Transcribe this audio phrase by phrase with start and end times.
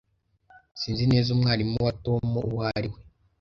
[0.79, 2.99] Sinzi neza umwarimu wa Tom uwo ari we.